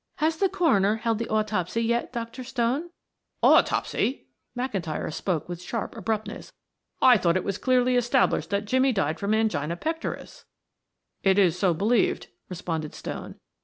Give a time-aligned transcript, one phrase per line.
[0.15, 2.43] "Has the coroner held the autopsy yet, Dr.
[2.43, 2.89] Stone?"
[3.43, 4.25] "Autopsy!"
[4.57, 6.51] McIntyre spoke with sharp abruptness.
[7.03, 10.45] "I thought it was clearly established that Jimmie died from angina pectoris?"
[11.21, 13.35] "It is so believed," responded Stone.